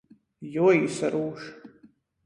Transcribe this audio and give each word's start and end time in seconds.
Juoīsarūš. 0.55 1.47